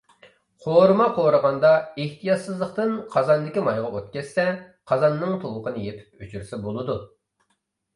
قورۇما 0.67 1.05
قورۇغاندا 1.17 1.73
ئېھتىياتسىزلىقتىن 1.81 2.97
قازاندىكى 3.13 3.67
مايغا 3.71 3.95
ئوت 3.95 4.11
كەتسە، 4.19 4.49
قازاننىڭ 4.95 5.41
تۇۋىقىنى 5.47 5.89
يېپىپ 5.89 6.29
ئۆچۈرسە 6.31 6.65
بولىدۇ. 6.69 7.03